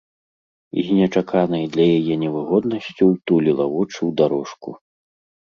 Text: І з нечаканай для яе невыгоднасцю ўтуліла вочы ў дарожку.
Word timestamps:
І 0.77 0.85
з 0.85 0.95
нечаканай 0.99 1.65
для 1.75 1.85
яе 1.99 2.15
невыгоднасцю 2.23 3.03
ўтуліла 3.13 3.63
вочы 3.75 3.95
ў 3.95 4.09
дарожку. 4.25 4.69